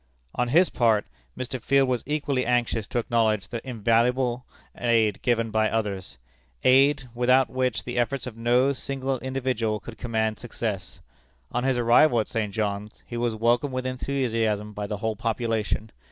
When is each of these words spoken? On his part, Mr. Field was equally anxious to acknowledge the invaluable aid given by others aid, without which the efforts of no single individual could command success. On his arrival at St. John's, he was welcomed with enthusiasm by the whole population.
On 0.33 0.47
his 0.47 0.71
part, 0.71 1.05
Mr. 1.37 1.61
Field 1.61 1.87
was 1.87 2.01
equally 2.07 2.43
anxious 2.43 2.87
to 2.87 2.97
acknowledge 2.97 3.49
the 3.49 3.61
invaluable 3.63 4.47
aid 4.75 5.21
given 5.21 5.51
by 5.51 5.69
others 5.69 6.17
aid, 6.63 7.07
without 7.13 7.51
which 7.51 7.83
the 7.83 7.99
efforts 7.99 8.25
of 8.25 8.35
no 8.35 8.71
single 8.71 9.19
individual 9.19 9.79
could 9.79 9.99
command 9.99 10.39
success. 10.39 11.01
On 11.51 11.63
his 11.65 11.77
arrival 11.77 12.19
at 12.19 12.27
St. 12.27 12.51
John's, 12.51 13.03
he 13.05 13.15
was 13.15 13.35
welcomed 13.35 13.73
with 13.75 13.85
enthusiasm 13.85 14.73
by 14.73 14.87
the 14.87 14.97
whole 14.97 15.15
population. 15.15 15.91